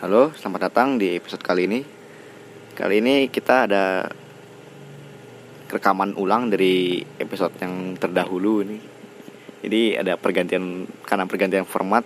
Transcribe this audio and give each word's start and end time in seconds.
Halo, 0.00 0.32
selamat 0.32 0.72
datang 0.72 0.96
di 0.96 1.12
episode 1.12 1.44
kali 1.44 1.68
ini. 1.68 1.84
Kali 2.72 3.04
ini 3.04 3.28
kita 3.28 3.68
ada 3.68 4.08
rekaman 5.68 6.16
ulang 6.16 6.48
dari 6.48 7.04
episode 7.20 7.52
yang 7.60 8.00
terdahulu 8.00 8.64
ini. 8.64 8.80
Jadi 9.60 10.00
ada 10.00 10.16
pergantian 10.16 10.88
karena 11.04 11.28
pergantian 11.28 11.68
format. 11.68 12.00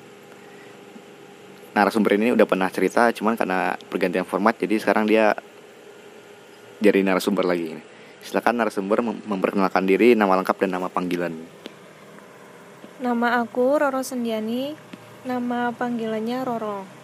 Narasumber 1.79 2.19
ini 2.19 2.35
udah 2.35 2.43
pernah 2.51 2.67
cerita, 2.67 3.15
cuman 3.15 3.39
karena 3.39 3.79
pergantian 3.87 4.27
format 4.27 4.59
jadi 4.59 4.75
sekarang 4.83 5.07
dia 5.07 5.39
jadi 6.83 6.99
narasumber 7.07 7.47
lagi. 7.47 7.79
Silakan 8.27 8.59
narasumber 8.59 9.07
mem- 9.07 9.23
memperkenalkan 9.23 9.87
diri, 9.87 10.19
nama 10.19 10.35
lengkap 10.43 10.67
dan 10.67 10.83
nama 10.83 10.91
panggilan. 10.91 11.31
Nama 12.99 13.39
aku 13.39 13.79
Roro 13.79 14.03
Sendiani, 14.03 14.75
nama 15.23 15.71
panggilannya 15.71 16.43
Roro. 16.43 17.04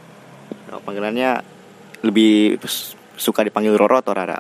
Nama 0.70 0.78
panggilannya 0.86 1.30
lebih 2.06 2.62
suka 3.18 3.42
dipanggil 3.42 3.74
Roro 3.74 3.98
atau 3.98 4.14
Rara? 4.14 4.38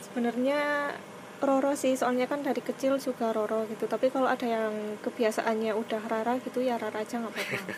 Sebenarnya 0.00 0.90
Roro 1.44 1.76
sih, 1.76 1.92
soalnya 1.92 2.24
kan 2.24 2.40
dari 2.40 2.64
kecil 2.64 2.96
juga 2.96 3.36
Roro 3.36 3.68
gitu. 3.68 3.84
Tapi 3.84 4.08
kalau 4.08 4.32
ada 4.32 4.48
yang 4.48 4.96
kebiasaannya 5.04 5.76
udah 5.76 6.02
Rara 6.08 6.40
gitu 6.40 6.64
ya 6.64 6.80
Rara 6.80 7.04
aja 7.04 7.20
nggak 7.20 7.36
apa-apa. 7.36 7.58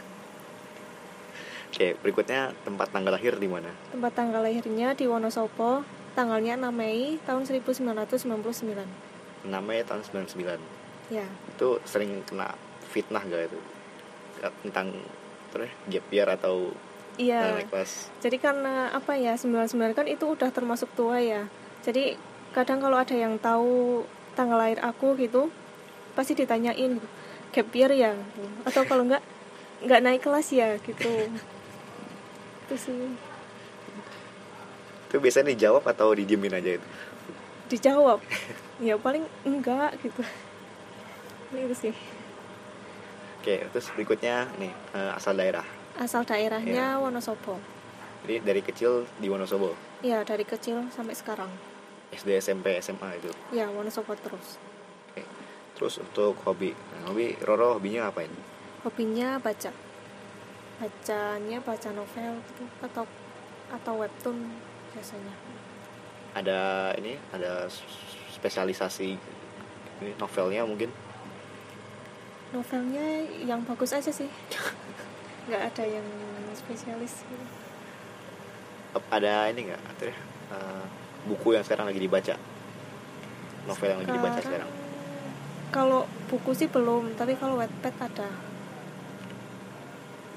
Oke, 1.72 1.98
berikutnya 1.98 2.54
tempat 2.62 2.94
tanggal 2.94 3.10
lahir 3.10 3.34
di 3.34 3.50
mana? 3.50 3.74
Tempat 3.90 4.12
tanggal 4.14 4.44
lahirnya 4.44 4.94
di 4.94 5.10
Wonosobo, 5.10 5.82
tanggalnya 6.14 6.54
6 6.54 6.70
Mei 6.70 7.18
tahun 7.26 7.42
1999. 7.42 9.50
Namanya 9.50 9.82
tahun 9.90 10.30
99. 10.30 10.62
Ya, 11.10 11.26
Itu 11.50 11.82
sering 11.82 12.22
kena 12.22 12.54
fitnah 12.86 13.26
gak 13.26 13.50
itu? 13.50 13.58
Tentang 14.62 14.94
terus 15.50 15.72
gap 15.90 16.06
year 16.12 16.28
atau 16.28 16.70
iya. 17.20 17.60
kelas. 17.68 18.08
Jadi 18.20 18.36
karena 18.40 18.92
apa 18.92 19.16
ya 19.18 19.36
99 19.36 19.92
kan 19.96 20.06
itu 20.08 20.24
udah 20.24 20.48
termasuk 20.52 20.88
tua 20.96 21.18
ya. 21.20 21.48
Jadi 21.84 22.16
kadang 22.52 22.78
kalau 22.80 22.96
ada 23.00 23.16
yang 23.16 23.36
tahu 23.40 24.04
tanggal 24.36 24.60
lahir 24.60 24.80
aku 24.80 25.16
gitu 25.20 25.48
pasti 26.12 26.36
ditanyain 26.36 27.00
gap 27.52 27.68
year 27.72 27.92
ya 27.92 28.12
atau 28.68 28.84
kalau 28.84 29.04
enggak 29.08 29.24
nggak 29.84 30.00
naik 30.04 30.20
kelas 30.24 30.48
ya 30.52 30.76
gitu. 30.80 31.08
itu 32.68 32.74
sih 32.78 33.00
Itu 35.12 35.20
biasanya 35.20 35.52
dijawab 35.52 35.84
atau 35.84 36.16
didiemin 36.16 36.56
aja 36.56 36.80
itu? 36.80 36.88
dijawab 37.72 38.20
ya 38.84 39.00
paling 39.00 39.24
enggak 39.48 39.96
gitu 40.04 40.20
Paling 41.48 41.64
itu 41.68 41.76
sih 41.88 41.94
Oke, 43.42 43.58
terus 43.74 43.90
berikutnya 43.98 44.46
nih 44.54 44.70
eh, 44.94 45.18
asal 45.18 45.34
daerah. 45.34 45.66
Asal 45.94 46.22
daerahnya 46.22 46.96
Wonosobo 46.96 47.58
Jadi 48.22 48.38
dari 48.40 48.60
kecil 48.60 49.04
di 49.18 49.26
Wonosobo. 49.26 49.74
ya 50.00 50.22
dari 50.22 50.42
kecil 50.42 50.86
sampai 50.88 51.12
sekarang 51.12 51.50
SD, 52.12 52.28
SMP, 52.38 52.76
SMA 52.78 53.18
itu. 53.18 53.30
ya 53.50 53.68
Wonosobo 53.68 54.12
terus 54.14 54.56
Oke. 55.08 55.22
Terus 55.72 55.98
untuk 55.98 56.36
hobi. 56.42 56.70
Nah, 56.70 57.08
hobi 57.08 57.34
Roro 57.38 57.76
hobinya 57.76 58.06
apa 58.06 58.22
ini? 58.22 58.38
hobinya 58.82 59.38
baca 59.38 59.70
bacanya 60.76 61.58
baca 61.60 61.88
novel 61.90 62.32
gitu 62.44 62.64
atau 62.82 63.04
atau 63.70 63.94
webtoon 63.96 64.38
biasanya 64.90 65.34
Ada 66.32 66.58
ini, 66.96 67.14
ada 67.30 67.68
spesialisasi 68.32 69.14
ini 70.00 70.10
novelnya 70.16 70.64
mungkin. 70.64 70.90
novelnya 72.50 73.04
yang 73.40 73.62
bagus 73.62 73.92
aja 73.92 74.10
sih 74.10 74.26
nggak 75.44 75.62
ada 75.64 75.84
yang 75.84 76.06
spesialis 76.52 77.22
gitu. 77.22 77.44
Ada 79.08 79.48
ini 79.48 79.66
nggak? 79.66 79.80
Apa 79.86 80.02
ya? 80.04 80.14
eh, 80.52 80.84
buku 81.24 81.48
yang 81.52 81.62
sekarang 81.62 81.86
lagi 81.86 81.98
dibaca. 81.98 82.34
Novel 83.62 83.88
yang 83.88 84.00
lagi 84.00 84.12
dibaca 84.12 84.40
sekarang. 84.40 84.70
kalau 85.70 86.04
buku 86.26 86.52
sih 86.52 86.66
belum 86.66 87.14
tapi 87.14 87.32
kalau 87.32 87.56
webpad 87.56 87.94
ada 87.96 88.28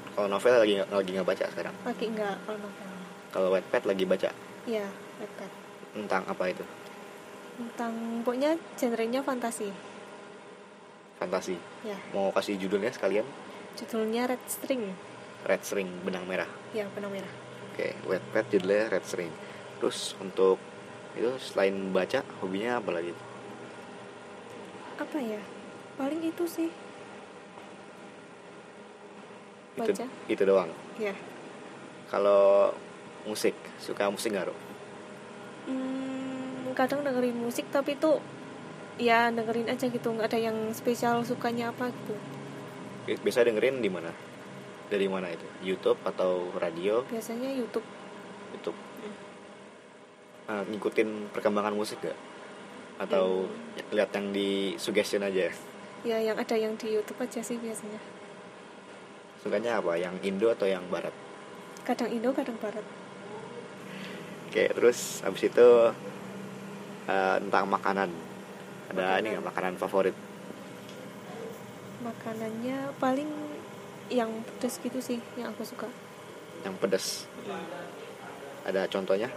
Kalau 0.09 0.27
novel 0.29 0.55
lagi 0.55 0.73
nggak- 0.77 0.87
lagi 0.89 1.09
nggak 1.11 1.27
baca 1.27 1.45
sekarang. 1.45 1.75
lagi 1.83 2.05
nggak 2.07 2.35
kalau 2.41 2.57
novel 2.57 2.87
Kalau 3.27 3.49
Wattpad 3.51 3.83
lagi 3.83 4.03
baca 4.05 4.29
ya 4.63 4.87
webpad 5.19 5.51
tentang 5.91 6.23
apa 6.23 6.43
itu? 6.47 6.63
tentang 7.57 7.91
pokoknya 8.21 8.55
genrenya 8.75 9.19
fantasi 9.19 9.75
Fantasi. 11.15 11.59
ya 11.81 11.99
Mau 12.11 12.31
kasih 12.31 12.55
judulnya 12.55 12.89
sekalian? 12.89 13.27
Judulnya 13.75 14.25
Red 14.25 14.43
String 14.47 14.83
Red 15.45 15.61
String 15.61 15.89
benang 16.01 16.25
merah. 16.25 16.47
ya 16.71 16.87
benang 16.91 17.11
merah 17.11 17.31
Oke, 17.75 17.91
Wattpad 18.07 18.55
judulnya 18.55 18.87
Red 18.87 19.03
String. 19.03 19.27
Terus 19.83 20.15
untuk 20.23 20.55
itu 21.11 21.27
selain 21.43 21.75
baca, 21.91 22.23
hobinya 22.39 22.79
apa 22.79 22.87
lagi? 22.95 23.11
apa 24.95 25.19
ya 25.19 25.43
paling 25.99 26.23
itu 26.23 26.47
sih 26.47 26.71
Itu 29.75 29.91
baca 29.91 30.05
itu 30.31 30.43
doang. 30.47 30.71
ya 30.95 31.11
Kalau 32.07 32.71
musik, 33.27 33.51
suka 33.75 34.07
musik 34.07 34.31
nggak? 34.31 34.55
Hmm, 35.67 36.71
kadang 36.71 37.03
dengerin 37.03 37.35
musik 37.35 37.67
tapi 37.75 37.99
itu 37.99 38.23
ya 38.95 39.27
dengerin 39.35 39.67
aja 39.67 39.91
gitu 39.91 40.07
nggak 40.15 40.31
ada 40.31 40.39
yang 40.39 40.55
spesial 40.71 41.27
sukanya 41.27 41.75
apa 41.75 41.91
gitu 41.91 42.15
Biasa 43.05 43.45
dengerin 43.45 43.85
di 43.85 43.89
mana? 43.89 44.09
Dari 44.89 45.05
mana 45.05 45.29
itu? 45.29 45.45
YouTube 45.61 46.01
atau 46.01 46.49
radio? 46.57 47.05
biasanya 47.05 47.53
YouTube 47.53 47.85
YouTube. 48.53 48.77
Nah, 50.45 50.61
ngikutin 50.65 51.33
perkembangan 51.33 51.73
musik 51.73 52.01
gak? 52.01 52.17
Atau 53.01 53.49
lihat 53.93 54.09
yang 54.13 54.33
di 54.33 54.73
suggestion 54.81 55.21
aja? 55.21 55.53
ya 56.05 56.21
yang 56.21 56.37
ada 56.37 56.53
yang 56.53 56.77
di 56.77 56.93
YouTube 56.93 57.17
aja 57.17 57.41
sih 57.41 57.57
biasanya 57.57 57.97
Sukanya 59.41 59.81
apa? 59.81 59.97
Yang 59.97 60.21
Indo 60.21 60.53
atau 60.53 60.69
yang 60.69 60.85
Barat? 60.93 61.11
kadang 61.81 62.09
Indo 62.13 62.29
kadang 62.29 62.57
Barat 62.61 62.85
Oke, 64.49 64.71
terus 64.71 65.19
habis 65.25 65.51
itu 65.51 65.67
eh, 67.11 67.35
tentang 67.43 67.67
makanan. 67.67 68.07
Ada 68.87 69.19
ini 69.19 69.35
nggak 69.35 69.51
makanan 69.51 69.75
favorit? 69.75 70.15
Makanannya 72.05 72.93
paling 72.95 73.27
yang 74.07 74.29
pedas 74.45 74.77
gitu 74.77 75.01
sih 75.01 75.17
yang 75.33 75.49
aku 75.49 75.65
suka 75.65 75.89
Yang 76.61 76.75
pedas. 76.77 77.05
Ada 78.63 78.85
contohnya? 78.85 79.29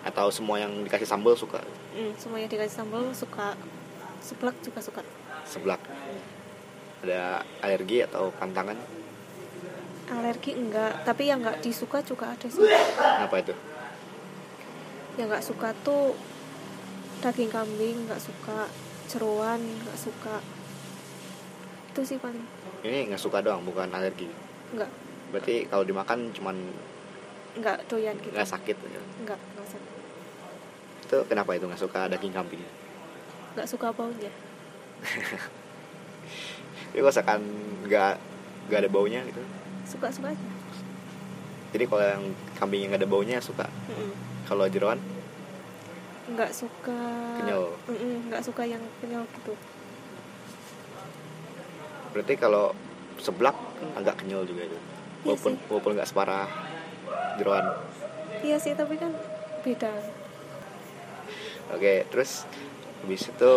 Atau 0.00 0.30
semua 0.30 0.56
yang 0.56 0.72
dikasih 0.80 1.04
sambal 1.04 1.34
suka? 1.34 1.60
hmm, 1.92 2.16
semuanya 2.16 2.46
dikasih 2.46 2.74
sambal 2.74 3.04
suka 3.12 3.52
seblak 4.20 4.56
juga 4.62 4.80
suka 4.80 5.00
Seblak. 5.44 5.78
Ada 7.04 7.40
alergi 7.60 8.02
atau 8.02 8.32
pantangan? 8.34 8.76
alergi 10.06 10.54
enggak 10.54 11.02
tapi 11.02 11.26
yang 11.26 11.42
nggak 11.42 11.58
disuka 11.58 11.98
juga 11.98 12.30
ada 12.30 12.46
sih 12.46 12.62
Apa 12.94 13.42
itu? 13.42 13.50
yang 15.18 15.26
nggak 15.26 15.42
suka 15.42 15.74
tuh 15.82 16.14
daging 17.18 17.50
kambing 17.50 18.06
nggak 18.06 18.22
suka 18.22 18.70
jeroan 19.06 19.58
nggak 19.58 19.96
suka 19.96 20.36
itu 21.88 22.00
sih 22.04 22.18
paling 22.18 22.44
Ini 22.78 23.08
nggak 23.08 23.18
suka 23.18 23.40
doang, 23.40 23.62
bukan 23.62 23.88
alergi. 23.88 24.28
nggak 24.70 24.90
Berarti 25.26 25.66
kalau 25.66 25.82
dimakan 25.82 26.30
cuman 26.30 26.54
nggak 27.56 27.78
doyan 27.86 28.14
gitu 28.16 28.30
nggak 28.30 28.46
sakit. 28.46 28.76
gitu. 28.76 29.00
nggak 29.22 29.38
nggak 29.38 29.68
sakit 29.68 29.92
Itu 31.02 31.16
kenapa 31.24 31.50
itu 31.52 31.64
nggak 31.64 31.80
suka 31.80 32.06
daging 32.06 32.30
kambing? 32.30 32.62
nggak 33.54 33.64
suka 33.64 33.88
baunya 33.90 34.28
Jadi 36.86 36.98
kalau 36.98 37.08
misalkan 37.08 37.40
nggak 37.84 38.14
nggak 38.66 38.78
ada 38.78 38.90
baunya 38.90 39.20
gitu. 39.24 39.42
suka 39.84 40.08
suka 40.10 40.28
aja 40.30 40.48
Jadi 41.72 41.84
kalau 41.84 42.04
yang 42.04 42.24
kambing 42.54 42.80
yang 42.82 42.90
nggak 42.90 43.02
ada 43.02 43.10
baunya 43.10 43.36
suka. 43.38 43.66
Mm-mm. 43.88 44.12
Kalau 44.44 44.64
jeroan 44.66 44.96
nggak 46.26 46.50
suka 46.50 46.98
kenyal. 47.38 47.70
Nggak 48.26 48.42
suka 48.42 48.62
yang 48.66 48.82
kenyal 48.98 49.22
gitu 49.30 49.54
Berarti 52.10 52.34
kalau 52.34 52.72
seblak 53.20 53.54
agak 53.94 54.18
kenyal 54.20 54.42
juga 54.42 54.64
itu. 54.64 54.74
Iya 54.76 54.82
Walaupun 55.26 55.52
sih. 55.54 55.64
walaupun 55.68 55.92
nggak 55.94 56.08
separah 56.08 56.46
jeroan. 57.36 57.66
iya 58.40 58.56
sih 58.56 58.72
tapi 58.72 58.96
kan 58.96 59.10
beda 59.62 59.90
Oke, 61.66 62.06
terus 62.08 62.46
habis 63.02 63.26
itu 63.26 63.52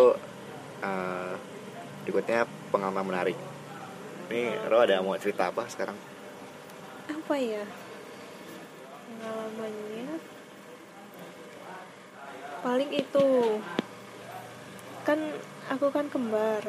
eh, 0.82 1.32
berikutnya 2.02 2.42
pengalaman 2.68 3.06
menarik. 3.06 3.38
Ini 4.26 4.66
Ro 4.66 4.82
ada 4.82 4.98
mau 4.98 5.14
cerita 5.14 5.50
apa 5.50 5.66
sekarang? 5.66 5.94
apa 7.06 7.34
ya 7.34 7.62
pengalamannya 9.06 10.18
paling 12.60 12.90
itu. 12.92 13.60
Kan 15.04 15.18
aku 15.72 15.88
kan 15.92 16.06
kembar. 16.12 16.64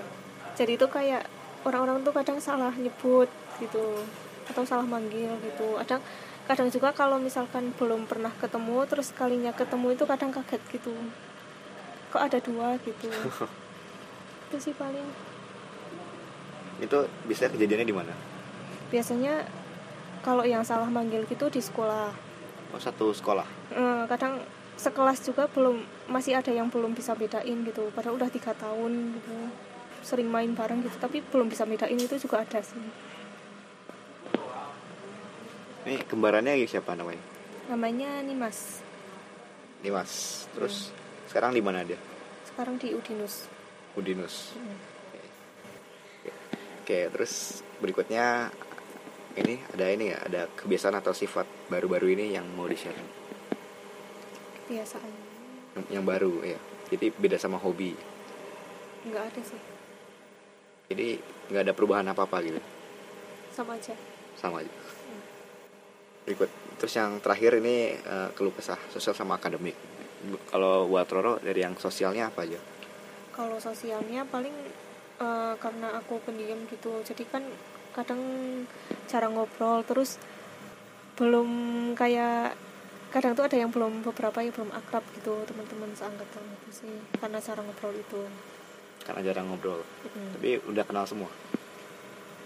Jadi 0.55 0.75
itu 0.75 0.87
kayak 0.87 1.27
orang-orang 1.67 2.01
tuh 2.01 2.13
kadang 2.15 2.39
salah 2.41 2.73
nyebut 2.73 3.29
gitu 3.61 4.01
atau 4.49 4.63
salah 4.67 4.87
manggil 4.87 5.31
gitu. 5.45 5.77
Ada 5.77 6.01
kadang 6.49 6.67
juga 6.67 6.91
kalau 6.91 7.21
misalkan 7.21 7.71
belum 7.77 8.09
pernah 8.09 8.33
ketemu 8.41 8.83
terus 8.89 9.13
kalinya 9.15 9.53
ketemu 9.55 9.95
itu 9.95 10.03
kadang 10.09 10.31
kaget 10.33 10.61
gitu. 10.73 10.91
Kok 12.11 12.23
ada 12.27 12.39
dua 12.43 12.75
gitu. 12.83 13.07
Itu 14.51 14.57
sih 14.59 14.75
paling. 14.75 15.07
Itu 16.83 17.07
bisa 17.23 17.47
kejadiannya 17.47 17.87
di 17.87 17.95
mana? 17.95 18.11
Biasanya 18.91 19.47
kalau 20.19 20.43
yang 20.43 20.59
salah 20.67 20.91
manggil 20.91 21.23
gitu 21.23 21.47
di 21.47 21.63
sekolah. 21.63 22.11
Oh 22.75 22.81
satu 22.81 23.15
sekolah? 23.15 23.47
Eh, 23.71 24.03
kadang 24.11 24.43
sekelas 24.81 25.21
juga 25.21 25.45
belum 25.45 25.85
masih 26.09 26.33
ada 26.33 26.49
yang 26.49 26.73
belum 26.73 26.97
bisa 26.97 27.13
bedain 27.13 27.61
gitu. 27.61 27.93
Padahal 27.93 28.17
udah 28.17 28.33
tiga 28.33 28.57
tahun 28.57 29.21
gitu 29.21 29.37
sering 30.01 30.33
main 30.33 30.57
bareng 30.57 30.81
gitu 30.81 30.97
tapi 30.97 31.21
belum 31.21 31.45
bisa 31.45 31.63
bedain 31.69 31.97
itu 31.97 32.17
juga 32.17 32.41
ada 32.41 32.59
sih. 32.65 32.81
Ini 35.85 36.01
kembarannya 36.09 36.57
siapa 36.65 36.97
namanya? 36.97 37.21
Namanya 37.69 38.25
Nimas. 38.25 38.81
Dimas 39.81 40.45
terus 40.53 40.89
sekarang 41.29 41.53
di 41.53 41.61
mana 41.61 41.85
dia? 41.85 41.97
Sekarang 42.45 42.77
di 42.81 42.93
Udinus. 42.93 43.45
Udinus. 43.93 44.57
Hmm. 44.57 44.89
oke 46.81 46.99
terus 47.13 47.61
berikutnya 47.77 48.49
ini 49.37 49.61
ada 49.73 49.85
ini 49.87 50.11
ya 50.11 50.17
ada 50.25 50.41
kebiasaan 50.49 50.97
atau 50.97 51.13
sifat 51.13 51.45
baru-baru 51.69 52.17
ini 52.17 52.35
yang 52.35 52.43
mau 52.57 52.65
di 52.65 52.75
share 52.75 53.20
kebiasaan 54.71 55.11
yang, 55.75 55.85
yang 55.99 56.05
baru 56.07 56.31
ya 56.47 56.59
jadi 56.91 57.07
beda 57.15 57.39
sama 57.39 57.55
hobi. 57.55 57.95
Nggak 59.07 59.23
ada 59.31 59.41
sih. 59.47 59.61
Jadi 60.91 61.07
nggak 61.47 61.63
ada 61.63 61.73
perubahan 61.73 62.03
apa 62.11 62.27
apa 62.27 62.43
gitu? 62.43 62.59
Sama 63.55 63.79
aja. 63.79 63.95
Sama 64.35 64.59
aja. 64.59 64.73
Berikut 66.27 66.51
terus 66.75 66.93
yang 66.99 67.23
terakhir 67.23 67.63
ini 67.63 67.95
eh, 67.95 68.29
keluh 68.35 68.51
kesah 68.51 68.77
sosial 68.91 69.15
sama 69.15 69.39
akademik. 69.39 69.73
Kalau 70.51 70.85
buat 70.85 71.07
Roro 71.07 71.39
dari 71.39 71.63
yang 71.63 71.79
sosialnya 71.79 72.27
apa 72.27 72.43
aja? 72.43 72.59
Kalau 73.31 73.55
sosialnya 73.63 74.27
paling 74.27 74.53
eh, 75.23 75.53
karena 75.55 75.95
aku 75.95 76.19
pendiam 76.27 76.59
gitu. 76.67 76.99
Jadi 77.07 77.23
kan 77.23 77.47
kadang 77.95 78.19
jarang 79.07 79.39
ngobrol 79.39 79.83
terus 79.87 80.19
belum 81.15 81.47
kayak 81.95 82.70
kadang 83.11 83.35
tuh 83.35 83.43
ada 83.43 83.59
yang 83.59 83.67
belum 83.67 84.07
beberapa 84.07 84.39
yang 84.39 84.55
belum 84.55 84.71
akrab 84.71 85.03
gitu 85.19 85.43
teman-teman 85.43 85.91
seangkatan 85.91 86.43
itu 86.47 86.69
sih 86.71 86.95
karena 87.19 87.43
cara 87.43 87.59
ngobrol 87.59 87.91
itu. 87.91 88.21
Karena 89.03 89.19
jarang 89.27 89.45
ngobrol. 89.51 89.83
Mm. 90.15 90.29
tapi 90.39 90.49
udah 90.71 90.83
kenal 90.87 91.03
semua? 91.03 91.27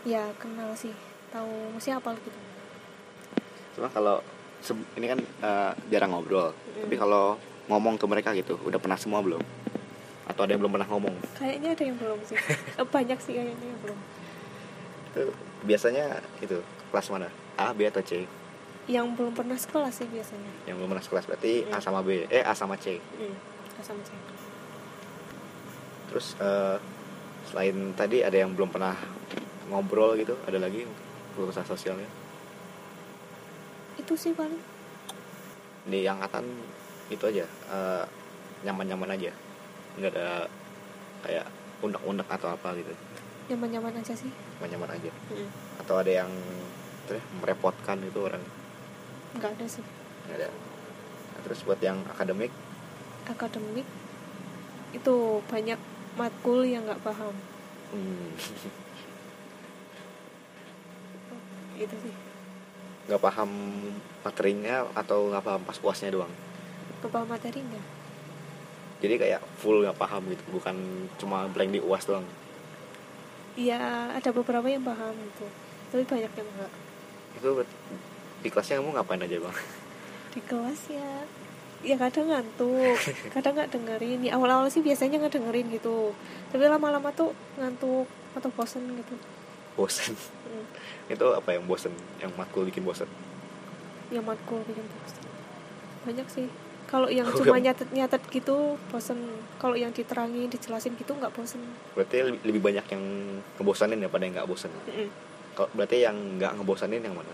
Ya 0.01 0.25
kenal 0.41 0.73
sih. 0.73 0.94
Tahu 1.29 1.77
siapa 1.77 2.17
gitu. 2.17 2.39
Cuma 3.77 3.94
kalau 3.94 4.25
ini 4.97 5.06
kan 5.06 5.19
eh, 5.21 5.71
jarang 5.94 6.17
ngobrol. 6.17 6.50
Mm. 6.50 6.89
tapi 6.89 6.95
kalau 6.97 7.38
ngomong 7.69 8.01
ke 8.01 8.06
mereka 8.09 8.33
gitu 8.33 8.57
udah 8.65 8.81
pernah 8.81 8.97
semua 8.97 9.21
belum? 9.21 9.41
Atau 10.25 10.50
ada 10.50 10.57
yang 10.57 10.65
belum 10.65 10.81
pernah 10.81 10.89
ngomong? 10.89 11.13
Kayaknya 11.38 11.77
ada 11.77 11.83
yang 11.85 11.97
belum 12.01 12.19
sih. 12.25 12.38
Eh, 12.81 12.88
banyak 12.89 13.21
sih 13.21 13.38
kayaknya 13.38 13.53
yang 13.53 13.81
belum. 13.85 14.00
Itu 15.13 15.23
biasanya 15.62 16.25
itu 16.41 16.57
kelas 16.89 17.13
mana? 17.13 17.29
A 17.53 17.69
B 17.69 17.85
atau 17.85 18.01
C 18.01 18.25
yang 18.86 19.18
belum 19.18 19.34
pernah 19.34 19.58
sekelas 19.58 19.94
sih 19.98 20.08
biasanya. 20.10 20.52
Yang 20.70 20.76
belum 20.78 20.90
pernah 20.94 21.06
sekelas 21.06 21.26
berarti 21.26 21.54
A 21.74 21.78
Mm. 21.78 21.84
sama 21.84 22.00
B 22.06 22.10
eh 22.30 22.44
A 22.46 22.54
sama 22.54 22.76
C. 22.78 23.02
Hmm. 23.02 23.36
sama 23.84 24.02
saya 24.08 24.22
terus 26.16 26.32
eh, 26.40 26.80
selain 27.52 27.92
tadi 27.92 28.24
ada 28.24 28.40
yang 28.40 28.56
belum 28.56 28.72
pernah 28.72 28.96
ngobrol 29.68 30.16
gitu 30.16 30.40
ada 30.48 30.64
lagi 30.64 30.88
kesah 31.36 31.68
sosialnya? 31.68 32.08
Itu 34.00 34.16
sih 34.16 34.32
paling. 34.32 34.64
Di 35.92 36.08
angkatan 36.08 36.48
itu 37.12 37.20
aja 37.28 37.44
eh, 37.44 38.04
nyaman-nyaman 38.64 39.12
aja. 39.12 39.36
Nggak 40.00 40.12
ada 40.16 40.48
kayak 41.28 41.46
undang-undang 41.84 42.30
atau 42.32 42.56
apa 42.56 42.72
gitu. 42.80 42.96
Nyaman-nyaman 43.52 44.00
aja 44.00 44.16
sih. 44.16 44.32
Nyaman-nyaman 44.32 44.90
aja. 44.96 45.12
Mm. 45.36 45.50
atau 45.84 46.00
ada 46.00 46.12
yang 46.24 46.32
ya, 47.12 47.22
merepotkan 47.44 48.00
itu 48.08 48.24
orang 48.24 48.42
nggak 49.38 49.52
ada 49.60 49.66
sih. 49.68 49.86
Nggak 50.28 50.38
ada. 50.42 50.48
Nah, 50.50 51.42
terus 51.44 51.60
buat 51.68 51.80
yang 51.84 52.00
akademik? 52.08 52.52
Akademik 53.30 53.88
itu 54.96 55.16
banyak 55.52 55.80
matkul 56.16 56.64
yang 56.64 56.88
nggak 56.88 57.04
paham. 57.04 57.36
Hmm, 57.92 58.32
gitu 61.76 61.96
sih. 62.00 62.14
Nggak 63.12 63.22
paham 63.22 63.50
materinya 64.24 64.88
atau 64.96 65.30
nggak 65.30 65.44
paham 65.46 65.62
pas 65.68 65.78
puasnya 65.78 66.10
doang? 66.16 66.32
Nggak 67.04 67.12
paham 67.12 67.28
materinya. 67.28 67.82
Jadi 69.04 69.16
kayak 69.20 69.42
full 69.60 69.84
nggak 69.84 70.00
paham 70.00 70.24
gitu 70.32 70.44
bukan 70.50 70.76
cuma 71.20 71.46
blank 71.52 71.76
di 71.76 71.84
uas 71.84 72.08
doang? 72.08 72.26
Ya 73.60 74.12
ada 74.16 74.32
beberapa 74.32 74.66
yang 74.68 74.84
paham 74.84 75.14
gitu 75.14 75.48
tapi 75.96 76.04
banyak 76.04 76.32
yang 76.36 76.50
enggak 76.52 76.72
itu 77.40 77.50
di 78.40 78.50
kelasnya 78.50 78.80
kamu 78.80 78.92
ngapain 78.94 79.22
aja 79.22 79.38
bang? 79.38 79.56
Di 80.32 80.42
kelas 80.42 80.82
ya 80.90 81.10
ya 81.86 81.96
kadang 81.96 82.28
ngantuk. 82.28 82.98
Kadang 83.36 83.54
nggak 83.54 83.70
dengerin. 83.70 84.26
Ya 84.26 84.34
awal-awal 84.34 84.66
sih 84.68 84.82
biasanya 84.82 85.22
nggak 85.22 85.38
dengerin 85.38 85.70
gitu. 85.70 86.18
Tapi 86.50 86.66
lama-lama 86.66 87.14
tuh 87.14 87.30
ngantuk 87.56 88.10
atau 88.34 88.50
bosen 88.50 88.82
gitu. 88.96 89.14
Bosen? 89.76 90.16
Hmm. 90.16 90.66
itu 91.06 91.26
apa 91.30 91.50
yang 91.52 91.70
bosen? 91.70 91.94
Yang 92.18 92.34
matkul 92.34 92.66
bikin 92.66 92.82
bosen? 92.82 93.06
Yang 94.10 94.26
matkul 94.26 94.66
bikin 94.66 94.82
bosen. 94.82 95.24
Banyak 96.04 96.28
sih. 96.28 96.48
Kalau 96.86 97.06
yang 97.06 97.26
Oh, 97.26 97.38
cuma 97.38 97.58
yang- 97.58 97.70
nyatet-nyatet 97.70 98.22
gitu 98.30 98.82
bosen. 98.90 99.20
Kalau 99.58 99.78
yang 99.78 99.94
diterangin 99.94 100.50
dijelasin 100.50 100.98
gitu 100.98 101.14
nggak 101.14 101.34
bosen. 101.34 101.62
Berarti 101.94 102.18
lebih, 102.24 102.40
lebih 102.44 102.62
banyak 102.64 102.86
yang 102.90 103.04
ngebosanin 103.56 104.00
daripada 104.00 104.24
yang 104.26 104.34
nggak 104.34 104.50
bosen. 104.50 104.74
Mm-mm. 104.86 105.10
kalau 105.54 105.70
berarti 105.72 106.04
yang 106.04 106.18
nggak 106.36 106.52
ngebosanin 106.58 107.00
yang 107.00 107.16
mana 107.16 107.32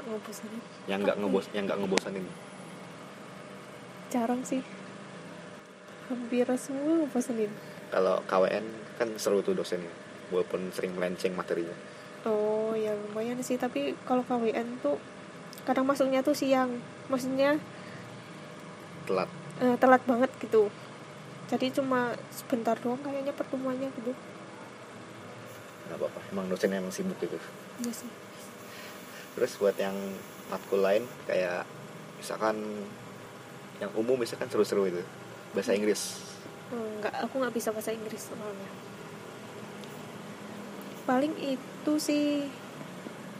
Nggak 0.00 0.16
ngebosenin. 0.16 0.62
Yang 0.88 1.00
nggak 1.04 1.16
ngebos 1.20 1.46
yang 1.52 1.64
nggak 1.68 1.78
ngebosanin 1.84 2.26
jarang 4.10 4.42
sih. 4.42 4.60
Hampir 6.10 6.50
semua 6.58 7.06
ngebosenin. 7.06 7.48
Kalau 7.94 8.18
KWN 8.26 8.66
kan 8.98 9.08
seru 9.16 9.40
tuh 9.40 9.54
dosennya 9.54 9.90
walaupun 10.34 10.74
sering 10.74 10.98
melenceng 10.98 11.32
materinya. 11.38 11.72
Oh 12.26 12.74
ya 12.74 12.92
lumayan 12.92 13.38
sih 13.40 13.56
tapi 13.56 13.94
kalau 14.04 14.26
KWN 14.26 14.82
tuh 14.82 14.98
kadang 15.62 15.86
masuknya 15.86 16.26
tuh 16.26 16.34
siang. 16.34 16.82
Maksudnya 17.06 17.62
telat. 19.06 19.30
Eh, 19.62 19.78
telat 19.78 20.02
banget 20.04 20.30
gitu. 20.42 20.68
Jadi 21.46 21.70
cuma 21.70 22.14
sebentar 22.34 22.74
doang 22.78 22.98
kayaknya 23.02 23.30
pertemuannya 23.30 23.94
gitu. 23.94 24.12
Nggak 25.86 25.98
apa-apa 26.02 26.18
emang 26.34 26.46
dosen 26.50 26.74
yang 26.74 26.86
sibuk 26.90 27.18
gitu. 27.22 27.38
Iya 27.78 27.94
sih 27.94 28.29
terus 29.32 29.54
buat 29.56 29.76
yang 29.76 29.94
matkul 30.48 30.80
lain 30.80 31.06
kayak 31.24 31.62
misalkan 32.16 32.58
yang 33.78 33.88
umum 33.94 34.18
misalkan 34.18 34.46
seru-seru 34.46 34.86
itu 34.86 35.02
bahasa 35.52 35.72
Inggris. 35.72 36.20
Hmm, 36.68 37.00
nggak 37.00 37.14
aku 37.24 37.34
nggak 37.38 37.54
bisa 37.54 37.70
bahasa 37.70 37.90
Inggris 37.90 38.28
soalnya. 38.28 38.70
Paling 41.04 41.32
itu 41.40 41.92
sih 41.96 42.46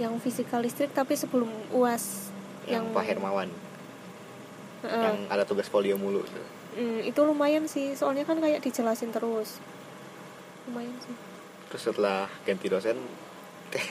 yang 0.01 0.17
fisikal 0.19 0.59
listrik 0.59 0.91
tapi 0.91 1.13
sebelum 1.13 1.47
uas 1.71 2.33
yang, 2.65 2.89
Yang- 2.89 2.97
Pak 2.97 3.05
Hermawan. 3.05 3.51
Heeh. 4.81 4.97
yang 5.05 5.19
ada 5.29 5.45
tugas 5.45 5.69
folio 5.69 6.01
mulu 6.01 6.25
gitu. 6.25 6.41
Itu 7.05 7.21
lumayan 7.23 7.69
sih 7.69 7.93
soalnya 7.93 8.25
kan 8.25 8.41
kayak 8.41 8.65
dijelasin 8.65 9.13
terus. 9.13 9.61
Lumayan 10.65 10.97
sih. 11.05 11.13
Terus 11.69 11.83
setelah 11.85 12.27
ganti 12.43 12.67
dosen 12.67 12.97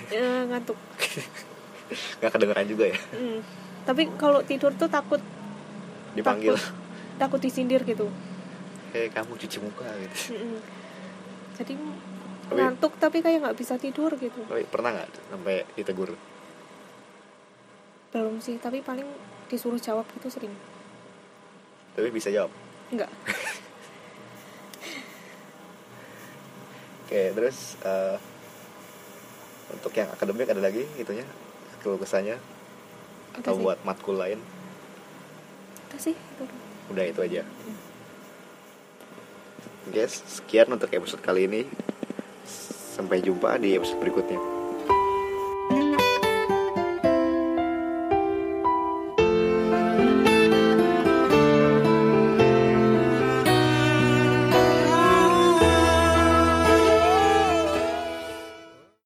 Eh, 0.10 0.44
ngantuk 0.50 0.75
nggak 2.20 2.32
kedengeran 2.32 2.68
juga 2.68 2.86
ya? 2.91 2.98
Hmm. 3.12 3.39
tapi 3.79 4.06
kalau 4.15 4.44
tidur 4.44 4.70
tuh 4.74 4.86
takut 4.86 5.18
dipanggil. 6.13 6.53
Takut. 6.53 7.18
takut 7.18 7.39
disindir 7.39 7.82
gitu. 7.84 8.06
Eh 8.91 9.10
kamu 9.10 9.34
cuci 9.36 9.58
muka 9.60 9.86
gitu. 10.00 10.34
Mm-mm. 10.34 10.60
jadi 11.53 11.74
Tapi- 11.75 12.56
ngantuk 12.56 12.94
tapi 12.98 13.20
kayak 13.20 13.44
nggak 13.44 13.58
bisa 13.58 13.75
tidur 13.75 14.13
gitu. 14.15 14.41
Tapi 14.46 14.63
pernah 14.65 14.94
nggak 14.94 15.10
sampai 15.29 15.65
ditegur? 15.74 16.13
Belum 18.10 18.41
sih 18.41 18.58
tapi 18.58 18.82
paling 18.82 19.06
disuruh 19.46 19.77
jawab 19.77 20.06
gitu 20.13 20.29
sering. 20.29 20.53
Tapi 21.94 22.10
bisa 22.10 22.29
jawab? 22.29 22.50
Nggak. 22.89 23.10
Oke 27.06 27.34
terus 27.34 27.74
eh, 27.82 28.18
untuk 29.70 29.94
yang 29.94 30.10
akademik 30.10 30.46
ada 30.46 30.62
lagi 30.62 30.86
itunya 30.96 31.25
keluh 31.79 31.98
kesahnya 31.98 32.36
Udah 33.33 33.39
atau 33.41 33.53
sih. 33.55 33.63
buat 33.63 33.77
matkul 33.83 34.15
lain 34.15 34.39
Udah 35.89 36.00
sih 36.00 36.13
itu. 36.13 36.43
udah 36.91 37.03
itu 37.05 37.19
aja 37.24 37.43
Guys, 39.89 40.21
sekian 40.21 40.69
untuk 40.69 40.93
episode 40.93 41.17
kali 41.17 41.50
ini. 41.50 41.65
Sampai 42.93 43.25
jumpa 43.25 43.57
di 43.57 43.74
episode 43.74 43.98
berikutnya. 43.98 44.38